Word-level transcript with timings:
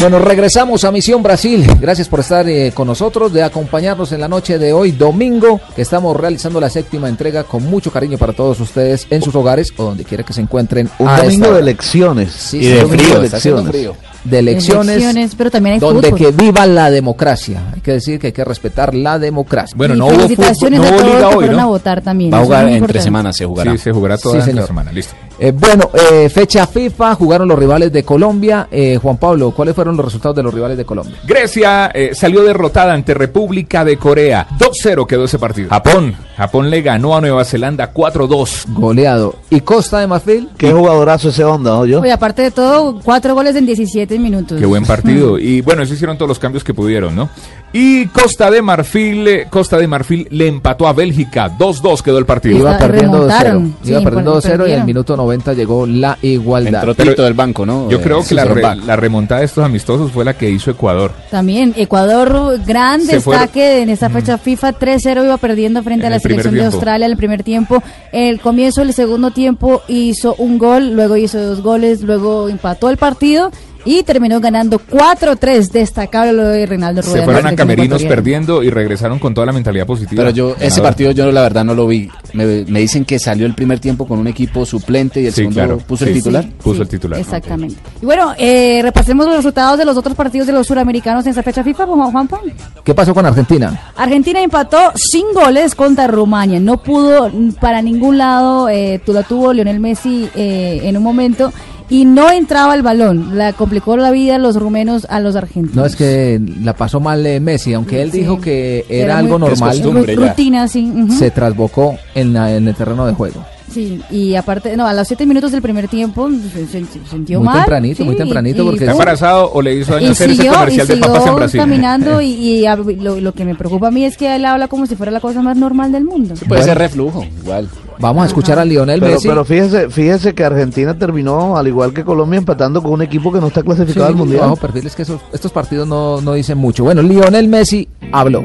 Bueno, 0.00 0.20
regresamos 0.20 0.84
a 0.84 0.92
Misión 0.92 1.24
Brasil. 1.24 1.66
Gracias 1.80 2.08
por 2.08 2.20
estar 2.20 2.48
eh, 2.48 2.70
con 2.72 2.86
nosotros, 2.86 3.32
de 3.32 3.42
acompañarnos 3.42 4.12
en 4.12 4.20
la 4.20 4.28
noche 4.28 4.56
de 4.56 4.72
hoy, 4.72 4.92
domingo, 4.92 5.60
que 5.74 5.82
estamos 5.82 6.16
realizando 6.16 6.60
la 6.60 6.70
séptima 6.70 7.08
entrega 7.08 7.42
con 7.42 7.64
mucho 7.64 7.90
cariño 7.90 8.16
para 8.16 8.32
todos 8.32 8.60
ustedes 8.60 9.08
en 9.10 9.22
sus 9.22 9.34
hogares 9.34 9.72
o 9.76 9.82
donde 9.82 10.04
quiera 10.04 10.22
que 10.22 10.32
se 10.32 10.40
encuentren. 10.40 10.88
Un 11.00 11.16
domingo 11.16 11.52
de 11.52 11.60
elecciones. 11.60 12.32
Sí, 12.32 12.58
y 12.58 12.62
sí, 12.62 12.68
de 12.68 12.86
frío, 12.86 13.20
de 13.20 13.26
está 13.26 13.36
elecciones. 13.38 13.68
frío. 13.68 13.96
De 14.24 14.40
elecciones, 14.40 14.96
Elecciones, 14.96 15.34
pero 15.36 15.50
también 15.50 15.74
hay 15.74 15.80
donde 15.80 16.10
fútbol. 16.10 16.18
que 16.18 16.30
viva 16.32 16.66
la 16.66 16.90
democracia. 16.90 17.62
Hay 17.74 17.80
que 17.80 17.92
decir 17.92 18.18
que 18.18 18.28
hay 18.28 18.32
que 18.32 18.44
respetar 18.44 18.94
la 18.94 19.18
democracia. 19.18 19.74
Bueno, 19.76 19.94
Y 19.94 19.98
no 19.98 20.06
hubo 20.06 20.28
fútbol, 20.28 20.36
no 20.70 20.76
a 20.76 20.80
hubo 20.80 20.88
todos 20.96 21.04
liga 21.04 21.28
que 21.30 21.36
hoy, 21.36 21.58
a 21.58 21.64
votar 21.66 22.02
también. 22.02 22.32
Va 22.32 22.38
a 22.40 22.44
jugar 22.44 22.68
entre 22.68 23.00
semanas, 23.00 23.36
se 23.36 23.46
jugará. 23.46 23.72
Sí, 23.72 23.78
se 23.78 23.92
jugará 23.92 24.18
toda 24.18 24.42
Sí, 24.42 24.52
la 24.52 24.66
semana, 24.66 24.92
listo. 24.92 25.14
Eh, 25.40 25.52
bueno, 25.52 25.90
eh, 26.10 26.28
fecha 26.28 26.66
FIFA, 26.66 27.14
jugaron 27.14 27.46
los 27.46 27.56
rivales 27.58 27.92
de 27.92 28.02
Colombia. 28.02 28.66
Eh, 28.72 28.98
Juan 29.00 29.18
Pablo, 29.18 29.52
¿cuáles 29.52 29.74
fueron 29.74 29.96
los 29.96 30.04
resultados 30.04 30.34
de 30.36 30.42
los 30.42 30.52
rivales 30.52 30.76
de 30.76 30.84
Colombia? 30.84 31.14
Grecia 31.24 31.92
eh, 31.94 32.10
salió 32.12 32.42
derrotada 32.42 32.92
ante 32.92 33.14
República 33.14 33.84
de 33.84 33.96
Corea. 33.96 34.48
2-0 34.58 35.06
quedó 35.06 35.24
ese 35.26 35.38
partido. 35.38 35.68
Japón. 35.70 36.16
Japón 36.36 36.70
le 36.70 36.82
ganó 36.82 37.16
a 37.16 37.20
Nueva 37.20 37.44
Zelanda 37.44 37.92
4-2. 37.92 38.64
Goleado. 38.74 39.36
¿Y 39.50 39.60
Costa 39.60 40.00
de 40.00 40.06
Marfil? 40.08 40.48
Qué 40.58 40.72
jugadorazo 40.72 41.28
ese 41.28 41.44
onda, 41.44 41.70
¿no? 41.70 41.86
Yo. 41.86 42.00
Oye, 42.00 42.12
aparte 42.12 42.42
de 42.42 42.50
todo, 42.50 43.00
cuatro 43.04 43.34
goles 43.34 43.54
en 43.54 43.64
17 43.66 44.07
minutos. 44.16 44.58
Qué 44.60 44.66
buen 44.66 44.84
partido. 44.84 45.36
Y 45.48 45.60
bueno, 45.62 45.82
eso 45.82 45.94
hicieron 45.94 46.16
todos 46.16 46.28
los 46.28 46.38
cambios 46.38 46.62
que 46.62 46.72
pudieron, 46.74 47.16
¿no? 47.16 47.28
Y 47.72 48.06
Costa 48.06 48.50
de 48.50 48.62
Marfil, 48.62 49.26
eh, 49.26 49.46
Costa 49.50 49.76
de 49.76 49.86
Marfil 49.88 50.26
le 50.30 50.46
empató 50.46 50.86
a 50.86 50.92
Bélgica. 50.92 51.50
2-2 51.58 52.00
quedó 52.02 52.18
el 52.18 52.24
partido. 52.26 52.58
Iba 52.58 52.78
perdiendo 52.78 53.18
2-0. 53.18 53.20
remontaron. 53.28 53.66
Iba 53.84 53.98
Sí, 53.98 54.04
perdiendo 54.04 54.32
por- 54.32 54.42
2-0 54.42 54.44
y 54.44 54.52
al 54.52 54.58
perdieron. 54.58 54.86
minuto 54.86 55.16
90 55.16 55.52
llegó 55.54 55.86
la 55.86 56.16
igualdad. 56.22 56.84
Entró 56.88 56.94
Tito 56.94 57.22
del 57.24 57.34
banco, 57.34 57.66
¿no? 57.66 57.90
Yo 57.90 57.98
Eh, 57.98 58.00
creo 58.02 58.18
que 58.20 58.24
sí, 58.28 58.34
la, 58.34 58.44
sí, 58.44 58.48
re- 58.50 58.76
la 58.76 58.96
remontada 58.96 59.40
de 59.40 59.46
estos 59.46 59.64
amistosos 59.64 60.10
fue 60.12 60.24
la 60.24 60.34
que 60.34 60.48
hizo 60.48 60.70
Ecuador. 60.70 61.12
También 61.30 61.74
Ecuador, 61.76 62.58
gran 62.66 63.02
Se 63.02 63.16
destaque 63.16 63.82
en 63.82 63.90
esta 63.90 64.08
fecha 64.08 64.38
FIFA 64.38 64.72
3-0 64.78 65.24
iba 65.24 65.36
perdiendo 65.36 65.82
frente 65.82 66.06
En 66.06 66.06
a 66.06 66.10
la 66.10 66.16
el 66.16 66.22
selección 66.22 66.54
de. 66.54 66.64
Australia 66.64 67.04
en 67.06 67.12
el 67.12 67.18
primer 67.18 67.42
tiempo. 67.42 67.82
El 68.12 68.40
comienzo 68.40 68.80
del 68.80 68.92
segundo 68.94 69.30
tiempo 69.30 69.82
hizo 69.88 70.34
un 70.38 70.58
gol, 70.58 70.92
luego 70.94 71.16
hizo 71.16 71.38
dos 71.38 71.60
goles, 71.62 72.02
luego 72.02 72.48
empató 72.48 72.88
el 72.90 72.96
partido 72.96 73.50
y 73.90 74.02
terminó 74.02 74.38
ganando 74.38 74.78
4-3. 74.78 75.70
Destacable 75.70 76.32
lo 76.34 76.46
de 76.48 76.66
Reinaldo 76.66 77.00
Rueda. 77.00 77.18
Se 77.18 77.24
fueron 77.24 77.46
a 77.46 77.56
camerinos 77.56 78.02
perdiendo 78.04 78.62
y 78.62 78.68
regresaron 78.68 79.18
con 79.18 79.32
toda 79.32 79.46
la 79.46 79.52
mentalidad 79.52 79.86
positiva. 79.86 80.22
Pero 80.24 80.34
yo, 80.36 80.54
ese 80.60 80.82
partido 80.82 81.10
yo 81.12 81.32
la 81.32 81.40
verdad 81.40 81.64
no 81.64 81.74
lo 81.74 81.86
vi. 81.86 82.10
Me, 82.34 82.64
me 82.66 82.80
dicen 82.80 83.04
que 83.06 83.18
salió 83.18 83.46
el 83.46 83.54
primer 83.54 83.80
tiempo 83.80 84.06
con 84.06 84.18
un 84.18 84.26
equipo 84.26 84.66
suplente 84.66 85.22
y 85.22 85.26
el 85.26 85.32
Sí, 85.32 85.36
segundo 85.42 85.54
claro. 85.60 85.78
puso 85.78 86.04
Sí. 86.04 86.10
el 86.10 86.16
titular. 86.18 86.44
Sí, 86.44 86.52
Puso 86.62 86.76
sí, 86.76 86.82
el 86.82 86.88
titular. 86.88 87.20
Exactamente. 87.20 87.76
Y 88.02 88.04
bueno, 88.04 88.34
eh, 88.36 88.80
repasemos 88.82 89.26
los 89.26 89.36
resultados 89.36 89.78
de 89.78 89.84
los 89.86 89.96
otros 89.96 90.14
partidos 90.14 90.46
de 90.46 90.52
los 90.52 90.66
suramericanos 90.66 91.24
en 91.24 91.30
esta 91.30 91.42
fecha 91.42 91.64
FIFA, 91.64 91.86
Juan 91.86 92.10
Juanpa. 92.12 92.40
¿Qué 92.84 92.94
pasó 92.94 93.14
con 93.14 93.24
Argentina? 93.24 93.92
Argentina 93.96 94.42
empató 94.42 94.92
sin 94.96 95.24
goles 95.32 95.74
contra 95.74 96.06
Rumania. 96.06 96.60
No 96.60 96.82
pudo 96.82 97.30
para 97.60 97.80
ningún 97.80 98.18
lado, 98.18 98.68
eh, 98.68 99.00
tu- 99.04 99.12
la 99.14 99.22
tuvo 99.22 99.52
Lionel 99.54 99.80
Messi 99.80 100.28
eh, 100.34 100.80
en 100.84 100.96
un 100.96 101.02
momento 101.02 101.52
y 101.90 102.04
no 102.04 102.30
entraba 102.30 102.74
el 102.74 102.82
balón. 102.82 103.36
La 103.38 103.52
complicó 103.52 103.96
la 103.96 104.10
vida 104.10 104.36
a 104.36 104.38
los 104.38 104.56
rumenos 104.56 105.06
a 105.10 105.20
los 105.20 105.36
argentinos. 105.36 105.74
No 105.76 105.84
es 105.86 105.96
que 105.96 106.40
la 106.62 106.74
pasó 106.74 107.00
mal 107.00 107.24
eh, 107.26 107.40
Messi, 107.40 107.74
aunque 107.74 108.02
él 108.02 108.12
Sí. 108.12 108.20
dijo 108.20 108.40
que 108.40 108.84
era, 108.88 109.04
Era 109.04 109.18
algo 109.18 109.38
normal, 109.38 109.80
rutina, 110.16 110.68
sí. 110.68 110.90
ujú. 110.94 111.12
se 111.12 111.30
trasbocó 111.30 111.96
en, 112.14 112.32
la- 112.32 112.54
en 112.54 112.68
el 112.68 112.74
terreno 112.74 113.06
de 113.06 113.12
juego. 113.14 113.44
Sí, 113.78 114.00
y 114.10 114.34
aparte, 114.34 114.76
no, 114.76 114.88
a 114.88 114.92
los 114.92 115.06
siete 115.06 115.24
minutos 115.24 115.52
del 115.52 115.62
primer 115.62 115.86
tiempo 115.86 116.28
se, 116.52 116.66
se- 116.66 116.84
se 116.84 116.98
sintió 117.08 117.38
Muy 117.38 117.46
mal. 117.46 117.58
tempranito, 117.58 117.98
sí, 117.98 118.02
muy 118.04 118.16
tempranito, 118.16 118.64
porque 118.64 118.80
¿Está 118.80 118.90
embarazado 118.90 119.52
o 119.52 119.62
le 119.62 119.74
hizo 119.76 119.92
daño 119.94 120.08
y 120.08 120.10
hacer 120.10 120.30
ese 120.30 120.36
siguió, 120.36 120.52
y 120.52 120.54
comercial 120.56 120.86
de 120.88 120.96
papas 120.96 121.14
en 121.16 121.20
siguió 121.22 121.36
Brasil? 121.36 121.60
caminando 121.60 122.20
y, 122.20 122.26
y 122.32 122.66
a- 122.66 122.74
lo, 122.74 123.20
lo 123.20 123.32
que 123.34 123.44
me 123.44 123.54
preocupa 123.54 123.86
a 123.86 123.90
mí 123.92 124.04
es 124.04 124.16
que 124.16 124.34
él 124.34 124.44
habla 124.46 124.66
como 124.66 124.86
si 124.86 124.96
fuera 124.96 125.12
la 125.12 125.20
cosa 125.20 125.42
más 125.42 125.56
normal 125.56 125.92
del 125.92 126.04
mundo. 126.04 126.34
Puede 126.34 126.48
Bueno. 126.48 126.64
ser 126.64 126.78
reflujo, 126.78 127.24
igual. 127.42 127.68
Vamos 128.00 128.24
a 128.24 128.26
escuchar 128.26 128.58
a 128.58 128.64
Lionel 128.64 128.98
Pero, 129.00 129.12
Messi. 129.14 129.28
pero 129.28 129.44
fíjese, 129.44 129.90
fíjese 129.90 130.34
que 130.34 130.44
Argentina 130.44 130.96
terminó, 130.98 131.56
al 131.56 131.66
igual 131.68 131.92
que 131.92 132.04
Colombia, 132.04 132.38
empatando 132.38 132.82
con 132.82 132.92
un 132.92 133.02
equipo 133.02 133.32
que 133.32 133.40
no 133.40 133.46
está 133.48 133.60
Sí, 133.60 133.66
clasificado 133.66 134.06
al 134.06 134.14
Mundial. 134.16 134.40
bajo 134.42 134.56
perfil 134.56 134.86
es 134.88 134.94
que 134.96 135.02
esos- 135.02 135.20
estos 135.32 135.52
partidos 135.52 135.86
no, 135.86 136.20
no 136.20 136.34
dicen 136.34 136.58
mucho. 136.58 136.82
Bueno, 136.84 137.02
Lionel 137.02 137.46
Messi 137.48 137.88
habló. 138.12 138.42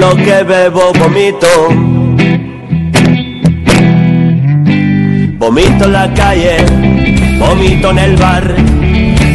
Lo 0.00 0.14
que 0.16 0.42
bebo, 0.44 0.92
vomito. 0.98 1.46
Vomito 5.38 5.84
en 5.84 5.92
la 5.92 6.12
calle, 6.14 6.56
vomito 7.38 7.90
en 7.90 7.98
el 7.98 8.16
bar, 8.16 8.54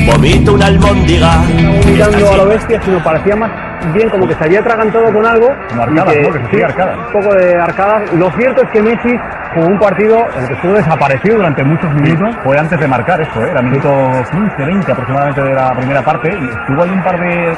vomito 0.07 0.53
una 0.53 0.65
albóndiga. 0.65 1.41
vomitando 1.83 2.31
a 2.31 2.37
lo 2.37 2.45
bestia, 2.47 2.81
sino 2.81 3.03
parecía 3.03 3.35
más 3.35 3.51
bien 3.93 4.09
como 4.09 4.27
que 4.27 4.35
se 4.35 4.43
había 4.43 4.59
atragantado 4.59 5.11
con 5.13 5.25
algo. 5.25 5.47
arcadas, 5.79 6.15
y 6.15 6.17
que, 6.17 6.21
¿no? 6.21 6.33
Que 6.33 6.39
se 6.39 6.57
sí, 6.57 6.63
arcadas. 6.63 6.97
Un 6.97 7.21
poco 7.21 7.35
de 7.35 7.55
arcadas. 7.55 8.13
Lo 8.13 8.31
cierto 8.31 8.61
es 8.63 8.69
que 8.71 8.81
Messi 8.81 9.19
jugó 9.53 9.67
un 9.67 9.79
partido 9.79 10.27
en 10.35 10.41
el 10.41 10.47
que 10.47 10.53
estuvo 10.53 10.73
desaparecido 10.73 11.35
durante 11.37 11.63
muchos 11.63 11.93
minutos. 11.93 12.35
Fue 12.43 12.57
antes 12.57 12.79
de 12.79 12.87
marcar 12.87 13.21
esto, 13.21 13.41
¿eh? 13.41 13.49
era 13.51 13.61
minuto 13.61 13.89
15, 14.31 14.65
20 14.65 14.91
aproximadamente 14.91 15.41
de 15.41 15.53
la 15.53 15.73
primera 15.75 16.01
parte 16.03 16.29
y 16.29 16.45
estuvo 16.45 16.83
ahí 16.83 16.89
un 16.89 17.03
par 17.03 17.19
de, 17.19 17.53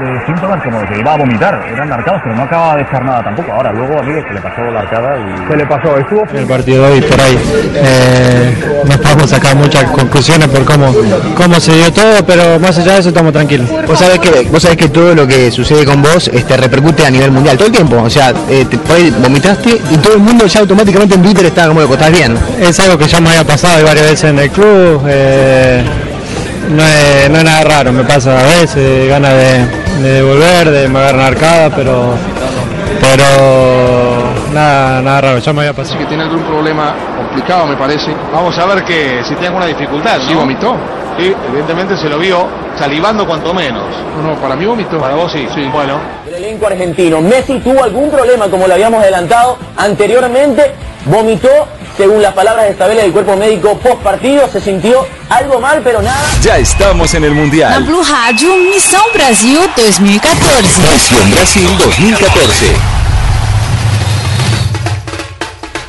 de 0.00 0.26
síntomas 0.26 0.62
como 0.62 0.86
que 0.86 0.98
iba 0.98 1.14
a 1.14 1.16
vomitar, 1.16 1.64
eran 1.72 1.92
arcados, 1.92 2.20
pero 2.24 2.36
no 2.36 2.42
acaba 2.42 2.76
de 2.76 2.82
echar 2.82 3.04
nada 3.04 3.22
tampoco. 3.22 3.52
Ahora, 3.52 3.72
luego, 3.72 3.98
amigo, 3.98 4.20
se 4.26 4.34
le 4.34 4.40
pasó 4.40 4.62
la 4.62 4.80
arcada 4.80 5.16
y... 5.16 5.50
Se 5.50 5.56
le 5.56 5.66
pasó, 5.66 5.98
estuvo 5.98 6.24
el 6.34 6.46
partido 6.46 6.84
de 6.84 6.92
hoy 6.92 7.00
por 7.02 7.20
ahí. 7.20 7.38
Eh, 7.74 8.82
no 8.88 8.98
podemos 8.98 9.30
sacar 9.30 9.56
muchas 9.56 9.84
conclusiones 9.90 10.48
por 10.48 10.64
cómo, 10.64 10.94
cómo 11.34 11.60
se 11.60 11.72
dio 11.72 11.92
todo, 11.92 12.24
pero 12.26 12.58
más 12.60 12.76
allá 12.78 12.94
de 12.94 13.00
eso 13.00 13.08
estamos 13.08 13.32
tranquilos. 13.32 13.68
Vos 13.86 13.98
sabés 13.98 14.18
que, 14.18 14.48
vos 14.50 14.62
sabés 14.62 14.76
que 14.76 14.88
todo 14.88 15.14
lo 15.14 15.26
que 15.26 15.50
sucede 15.50 15.84
con 15.84 16.02
vos 16.02 16.28
este, 16.28 16.56
repercute 16.56 17.06
a 17.06 17.10
nivel 17.10 17.30
mundial 17.30 17.56
todo 17.56 17.66
el 17.66 17.72
tiempo. 17.72 18.02
O 18.02 18.10
sea, 18.10 18.32
eh, 18.48 18.66
te, 18.68 18.78
por 18.78 18.96
ahí 18.96 19.10
vomitaste 19.22 19.80
y 19.90 19.96
todo 19.98 20.14
el 20.14 20.20
mundo 20.20 20.46
ya 20.46 20.60
automáticamente 20.60 21.14
en 21.14 21.22
Twitter 21.22 21.46
está 21.46 21.68
como 21.68 21.80
loco, 21.80 21.94
estás 21.94 22.12
bien. 22.12 22.36
Es 22.60 22.78
algo 22.80 22.98
que 22.98 23.06
ya 23.06 23.20
me 23.20 23.30
había 23.30 23.44
pasado 23.44 23.84
varias 23.84 24.06
veces 24.06 24.30
en 24.30 24.38
el 24.38 24.50
club. 24.50 25.02
eh, 25.08 25.84
no, 26.68 26.82
es, 26.82 27.30
no 27.30 27.38
es 27.38 27.44
nada 27.44 27.64
raro, 27.64 27.92
me 27.92 28.04
pasa 28.04 28.38
a 28.38 28.60
veces, 28.60 29.08
ganas 29.08 29.32
de, 29.32 30.02
de 30.02 30.12
devolver, 30.14 30.70
de 30.70 30.88
me 30.88 30.98
agarrar 30.98 31.32
arcada, 31.32 31.70
pero, 31.74 32.14
pero 33.00 34.34
nada, 34.52 35.02
nada 35.02 35.20
raro, 35.20 35.38
ya 35.38 35.52
me 35.52 35.60
había 35.60 35.72
pasado. 35.72 35.98
que 35.98 36.06
tiene 36.06 36.24
algún 36.24 36.42
problema 36.42 36.94
complicado, 37.16 37.66
me 37.66 37.76
parece. 37.76 38.10
Vamos 38.32 38.56
a 38.58 38.66
ver 38.66 38.84
que 38.84 39.22
si 39.24 39.30
tiene 39.34 39.48
alguna 39.48 39.66
dificultad. 39.66 40.18
¿Sí 40.26 40.34
vomitó? 40.34 40.76
Sí, 41.18 41.34
evidentemente 41.48 41.96
se 41.96 42.08
lo 42.08 42.18
vio 42.18 42.46
salivando 42.78 43.26
cuanto 43.26 43.54
menos. 43.54 43.84
No, 44.16 44.30
no, 44.30 44.40
para 44.40 44.54
mí 44.56 44.66
vomitó. 44.66 44.98
Para 44.98 45.14
vos 45.14 45.32
sí. 45.32 45.46
sí. 45.54 45.68
Bueno. 45.72 45.98
El 46.28 46.34
elenco 46.34 46.66
argentino, 46.66 47.20
Messi 47.20 47.58
tuvo 47.60 47.82
algún 47.84 48.10
problema, 48.10 48.48
como 48.48 48.66
lo 48.66 48.74
habíamos 48.74 49.02
adelantado 49.02 49.56
anteriormente, 49.76 50.72
vomitó, 51.06 51.68
según 51.96 52.20
las 52.20 52.34
palabras 52.34 52.66
estables 52.70 52.98
del 53.02 53.12
cuerpo 53.12 53.36
médico 53.36 53.76
post 53.78 54.02
partido, 54.02 54.48
se 54.52 54.60
sintió 54.60 55.06
algo 55.30 55.58
mal, 55.60 55.80
pero 55.82 56.02
nada. 56.02 56.28
Ya 56.42 56.58
estamos 56.58 57.14
en 57.14 57.24
el 57.24 57.32
Mundial. 57.32 57.82
Blue 57.84 58.02
Rádio 58.02 58.54
Missão 58.56 59.02
Brasil 59.14 59.58
2014. 59.76 60.82
Misión 60.92 61.30
Brasil 61.30 61.68
2014. 61.78 62.76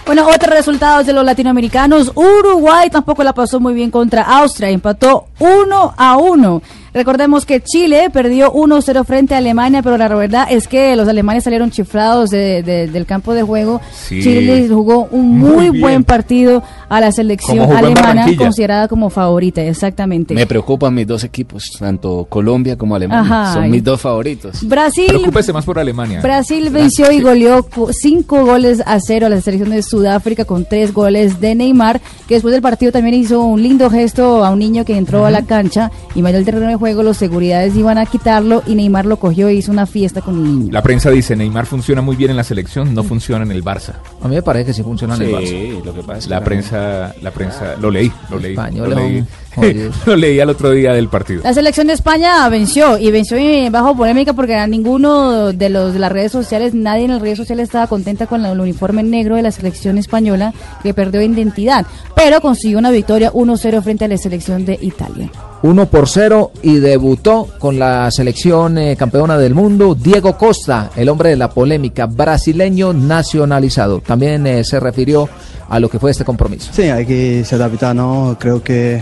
Bueno, 0.05 0.25
otros 0.29 0.49
resultados 0.49 1.05
de 1.05 1.11
los 1.11 1.25
latinoamericanos. 1.25 2.13
Uruguay 2.15 2.89
tampoco 2.89 3.23
la 3.23 3.33
pasó 3.33 3.59
muy 3.59 3.73
bien 3.73 3.91
contra 3.91 4.21
Austria. 4.21 4.69
Empató 4.69 5.27
1 5.39 5.95
a 5.97 6.15
1. 6.15 6.61
Recordemos 6.97 7.45
que 7.45 7.61
Chile 7.61 8.09
perdió 8.11 8.51
1-0 8.51 9.05
frente 9.05 9.35
a 9.35 9.37
Alemania, 9.37 9.81
pero 9.83 9.97
la 9.97 10.07
verdad 10.09 10.47
es 10.49 10.67
que 10.67 10.95
los 10.95 11.07
alemanes 11.07 11.43
salieron 11.43 11.69
chiflados 11.71 12.31
de- 12.31 12.63
de- 12.63 12.87
del 12.87 13.05
campo 13.05 13.33
de 13.33 13.43
juego. 13.43 13.79
Sí. 13.93 14.21
Chile 14.21 14.67
jugó 14.67 15.07
un 15.11 15.37
muy, 15.37 15.69
buen 15.69 16.03
partido 16.03 16.63
a 16.89 16.99
la 16.99 17.11
selección 17.11 17.71
alemana, 17.71 18.25
considerada 18.37 18.87
como 18.87 19.09
favorita, 19.09 19.61
exactamente. 19.61 20.33
Me 20.33 20.45
preocupan 20.47 20.93
mis 20.93 21.05
dos 21.05 21.23
equipos, 21.23 21.63
tanto 21.77 22.25
Colombia 22.29 22.75
como 22.77 22.95
Alemania. 22.95 23.21
Ajá, 23.43 23.53
Son 23.53 23.69
mis 23.69 23.83
dos 23.83 24.01
favoritos. 24.01 24.67
Brasil 24.67 25.05
Preocúpese 25.07 25.53
más 25.53 25.65
por 25.65 25.77
Alemania. 25.77 26.19
Brasil 26.21 26.69
venció 26.71 27.11
y 27.11 27.21
goleó 27.21 27.63
cu- 27.63 27.89
cinco 27.93 28.45
goles 28.45 28.81
a 28.85 28.99
cero 28.99 29.27
a 29.27 29.29
la 29.29 29.39
selección 29.41 29.69
de 29.69 29.83
Sudáfrica 29.83 30.45
con 30.45 30.65
tres 30.65 30.93
goles 30.93 31.39
de 31.39 31.53
Neymar, 31.55 32.01
que 32.27 32.35
después 32.35 32.53
del 32.53 32.61
partido 32.61 32.91
también 32.91 33.15
hizo 33.15 33.41
un 33.43 33.61
lindo 33.61 33.89
gesto 33.89 34.43
a 34.43 34.49
un 34.49 34.59
niño 34.59 34.83
que 34.85 34.97
entró 34.97 35.25
a 35.25 35.31
la 35.31 35.43
cancha 35.43 35.91
y 36.15 36.21
medio 36.21 36.39
el 36.39 36.45
terreno 36.45 36.67
de 36.67 36.75
juego, 36.75 36.86
los 36.93 37.17
seguridades 37.17 37.75
iban 37.75 37.97
a 37.97 38.05
quitarlo 38.05 38.63
y 38.65 38.75
Neymar 38.75 39.05
lo 39.05 39.17
cogió 39.17 39.47
e 39.47 39.53
hizo 39.55 39.71
una 39.71 39.85
fiesta 39.85 40.21
con 40.21 40.35
el 40.35 40.43
niño. 40.59 40.71
La 40.71 40.81
prensa 40.81 41.09
dice, 41.09 41.35
Neymar 41.35 41.65
funciona 41.65 42.01
muy 42.01 42.15
bien 42.15 42.31
en 42.31 42.37
la 42.37 42.43
selección, 42.43 42.93
no 42.93 43.03
funciona 43.03 43.43
en 43.45 43.51
el 43.51 43.63
Barça. 43.63 43.93
A 44.21 44.27
mí 44.27 44.35
me 44.35 44.41
parece 44.41 44.65
que 44.67 44.73
sí 44.73 44.83
funciona 44.83 45.15
en 45.15 45.21
el 45.23 45.31
Barça. 45.31 45.83
lo 45.83 45.93
que 45.93 46.01
pasa 46.01 46.17
es 46.19 46.27
La 46.27 46.39
que- 46.39 46.45
prensa, 46.45 47.13
la 47.21 47.31
prensa, 47.31 47.75
lo 47.79 47.91
leí, 47.91 48.11
lo 48.29 48.39
leí. 48.39 48.51
Español, 48.53 48.89
lo 48.89 48.95
leí. 48.95 49.23
lo 50.05 50.15
leí 50.15 50.39
al 50.39 50.49
otro 50.49 50.71
día 50.71 50.93
del 50.93 51.09
partido. 51.09 51.41
La 51.43 51.53
selección 51.53 51.87
de 51.87 51.93
España 51.93 52.47
venció 52.49 52.97
y 52.97 53.11
venció 53.11 53.37
bajo 53.71 53.95
polémica 53.95 54.33
porque 54.33 54.55
a 54.55 54.67
ninguno 54.67 55.51
de 55.53 55.69
los 55.69 55.93
de 55.93 55.99
las 55.99 56.11
redes 56.11 56.31
sociales, 56.31 56.73
nadie 56.73 57.05
en 57.05 57.11
las 57.11 57.21
redes 57.21 57.37
sociales 57.37 57.65
estaba 57.65 57.87
contenta 57.87 58.27
con 58.27 58.45
el 58.45 58.59
uniforme 58.59 59.03
negro 59.03 59.35
de 59.35 59.41
la 59.41 59.51
selección 59.51 59.97
española 59.97 60.53
que 60.83 60.93
perdió 60.93 61.21
identidad, 61.21 61.85
pero 62.15 62.41
consiguió 62.41 62.77
una 62.77 62.91
victoria 62.91 63.31
1-0 63.31 63.81
frente 63.81 64.05
a 64.05 64.07
la 64.07 64.17
selección 64.17 64.65
de 64.65 64.77
Italia. 64.81 65.29
1 65.63 65.85
por 65.87 66.07
0 66.07 66.51
y 66.61 66.75
debutó 66.75 67.47
con 67.59 67.79
la 67.79 68.11
selección 68.11 68.77
eh, 68.77 68.95
campeona 68.95 69.37
del 69.37 69.55
mundo 69.55 69.95
Diego 69.95 70.37
Costa, 70.37 70.91
el 70.95 71.09
hombre 71.09 71.31
de 71.31 71.35
la 71.35 71.49
polémica, 71.49 72.05
brasileño 72.05 72.93
nacionalizado. 72.93 74.01
También 74.01 74.45
eh, 74.45 74.63
se 74.63 74.79
refirió 74.79 75.27
a 75.69 75.79
lo 75.79 75.89
que 75.89 75.99
fue 75.99 76.11
este 76.11 76.23
compromiso. 76.23 76.71
Sí, 76.73 76.83
hay 76.83 77.05
que 77.05 77.43
se 77.43 77.55
adaptar, 77.55 77.95
¿no? 77.95 78.37
Creo 78.39 78.63
que 78.63 79.01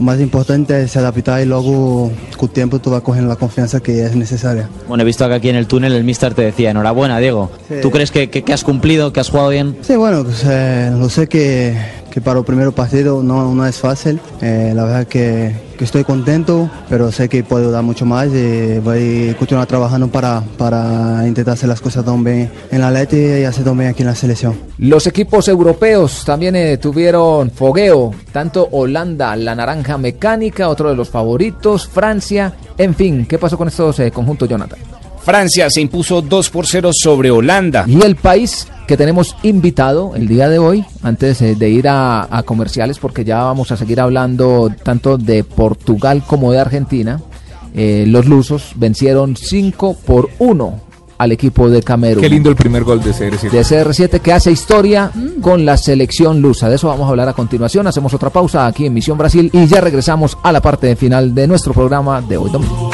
más 0.00 0.20
importante 0.20 0.82
es 0.82 0.96
adaptar 0.96 1.40
y 1.42 1.44
luego 1.46 2.10
con 2.36 2.48
tiempo 2.48 2.78
tú 2.80 2.90
vas 2.90 3.02
cogiendo 3.02 3.28
la 3.28 3.36
confianza 3.36 3.80
que 3.80 4.04
es 4.04 4.16
necesaria. 4.16 4.68
Bueno, 4.88 5.02
he 5.02 5.06
visto 5.06 5.26
que 5.28 5.34
aquí 5.34 5.48
en 5.48 5.56
el 5.56 5.66
túnel 5.66 5.92
el 5.92 6.04
mister 6.04 6.34
te 6.34 6.42
decía, 6.42 6.70
enhorabuena, 6.70 7.18
Diego. 7.18 7.50
Sí. 7.68 7.76
¿Tú 7.82 7.90
crees 7.90 8.10
que, 8.10 8.28
que- 8.30 8.42
que 8.42 8.52
has 8.52 8.64
cumplido, 8.64 9.12
que 9.12 9.20
has 9.20 9.30
jugado 9.30 9.50
bien? 9.50 9.76
Sí, 9.82 9.96
bueno, 9.96 10.24
pues, 10.24 10.42
eh, 10.46 10.90
lo 10.98 11.08
sé 11.08 11.28
que, 11.28 11.76
que 12.14 12.20
para 12.20 12.38
el 12.38 12.44
primer 12.44 12.70
partido 12.70 13.24
no, 13.24 13.52
no 13.56 13.66
es 13.66 13.76
fácil. 13.76 14.20
Eh, 14.40 14.70
la 14.72 14.84
verdad 14.84 15.06
que, 15.08 15.52
que 15.76 15.82
estoy 15.82 16.04
contento, 16.04 16.70
pero 16.88 17.10
sé 17.10 17.28
que 17.28 17.42
puedo 17.42 17.72
dar 17.72 17.82
mucho 17.82 18.06
más 18.06 18.28
y 18.28 18.78
voy 18.78 19.30
a 19.30 19.36
continuar 19.36 19.66
trabajando 19.66 20.06
para, 20.06 20.40
para 20.56 21.26
intentar 21.26 21.54
hacer 21.54 21.68
las 21.68 21.80
cosas 21.80 22.04
también 22.04 22.52
en 22.70 22.80
la 22.80 22.92
Leti 22.92 23.16
y 23.16 23.42
hacer 23.42 23.64
también 23.64 23.90
aquí 23.90 24.02
en 24.02 24.06
la 24.06 24.14
selección. 24.14 24.56
Los 24.78 25.08
equipos 25.08 25.48
europeos 25.48 26.24
también 26.24 26.54
eh, 26.54 26.78
tuvieron 26.78 27.50
fogueo, 27.50 28.12
tanto 28.30 28.68
Holanda, 28.70 29.34
la 29.34 29.56
naranja 29.56 29.98
mecánica, 29.98 30.68
otro 30.68 30.90
de 30.90 30.94
los 30.94 31.10
favoritos, 31.10 31.88
Francia, 31.88 32.52
en 32.78 32.94
fin, 32.94 33.26
¿qué 33.26 33.38
pasó 33.38 33.58
con 33.58 33.66
estos 33.66 33.98
eh, 33.98 34.12
conjuntos, 34.12 34.48
Jonathan? 34.48 34.78
Francia 35.24 35.70
se 35.70 35.80
impuso 35.80 36.20
2 36.20 36.50
por 36.50 36.66
0 36.66 36.90
sobre 36.92 37.30
Holanda. 37.30 37.84
Y 37.88 38.02
el 38.02 38.16
país 38.16 38.68
que 38.86 38.96
tenemos 38.96 39.36
invitado 39.42 40.12
el 40.14 40.28
día 40.28 40.48
de 40.50 40.58
hoy, 40.58 40.84
antes 41.02 41.40
eh, 41.40 41.54
de 41.54 41.70
ir 41.70 41.88
a, 41.88 42.28
a 42.30 42.42
comerciales, 42.42 42.98
porque 42.98 43.24
ya 43.24 43.42
vamos 43.42 43.72
a 43.72 43.76
seguir 43.76 44.00
hablando 44.00 44.70
tanto 44.82 45.16
de 45.16 45.42
Portugal 45.42 46.22
como 46.26 46.52
de 46.52 46.60
Argentina, 46.60 47.20
eh, 47.74 48.04
los 48.06 48.26
lusos 48.26 48.72
vencieron 48.76 49.34
5 49.36 49.96
por 50.04 50.28
1 50.38 50.80
al 51.16 51.32
equipo 51.32 51.70
de 51.70 51.82
Camerún. 51.82 52.22
Qué 52.22 52.28
lindo 52.28 52.50
el 52.50 52.56
primer 52.56 52.84
gol 52.84 53.02
de 53.02 53.12
CR7. 53.12 53.50
de 53.50 53.60
CR7 53.60 54.20
que 54.20 54.32
hace 54.32 54.52
historia 54.52 55.10
con 55.40 55.64
la 55.64 55.76
selección 55.76 56.40
lusa. 56.40 56.68
De 56.68 56.76
eso 56.76 56.88
vamos 56.88 57.06
a 57.06 57.10
hablar 57.10 57.28
a 57.28 57.32
continuación. 57.32 57.86
Hacemos 57.86 58.12
otra 58.14 58.30
pausa 58.30 58.66
aquí 58.66 58.86
en 58.86 58.94
Misión 58.94 59.16
Brasil 59.16 59.48
y 59.52 59.66
ya 59.66 59.80
regresamos 59.80 60.36
a 60.42 60.52
la 60.52 60.60
parte 60.60 60.94
final 60.96 61.34
de 61.34 61.46
nuestro 61.46 61.72
programa 61.72 62.20
de 62.20 62.36
hoy 62.36 62.50
domingo. 62.50 62.93